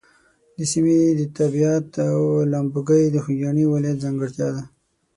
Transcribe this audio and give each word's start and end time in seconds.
د 0.57 0.59
سیمې 0.71 0.97
طبیعت 1.37 1.87
او 2.13 2.19
لامبوګۍ 2.51 3.03
د 3.11 3.15
خوږیاڼي 3.23 3.63
ولایت 3.73 3.97
ځانګړتیا 4.03 4.49
ده. 4.55 4.63